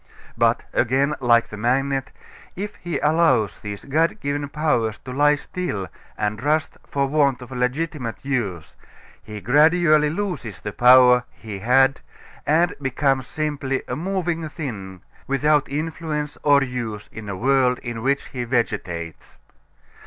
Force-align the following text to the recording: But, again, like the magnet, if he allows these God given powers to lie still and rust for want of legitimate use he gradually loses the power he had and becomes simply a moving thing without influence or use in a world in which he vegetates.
But, 0.35 0.63
again, 0.73 1.13
like 1.19 1.49
the 1.49 1.57
magnet, 1.57 2.09
if 2.55 2.73
he 2.77 2.97
allows 3.01 3.59
these 3.59 3.85
God 3.85 4.19
given 4.19 4.49
powers 4.49 4.97
to 5.05 5.11
lie 5.13 5.35
still 5.35 5.89
and 6.17 6.41
rust 6.41 6.75
for 6.87 7.05
want 7.05 7.39
of 7.43 7.51
legitimate 7.51 8.17
use 8.25 8.75
he 9.21 9.39
gradually 9.41 10.09
loses 10.09 10.59
the 10.59 10.73
power 10.73 11.23
he 11.29 11.59
had 11.59 11.99
and 12.47 12.73
becomes 12.81 13.27
simply 13.27 13.83
a 13.87 13.95
moving 13.95 14.49
thing 14.49 15.01
without 15.27 15.69
influence 15.69 16.35
or 16.41 16.63
use 16.63 17.07
in 17.13 17.29
a 17.29 17.35
world 17.35 17.77
in 17.83 18.01
which 18.01 18.23
he 18.29 18.43
vegetates. 18.43 19.37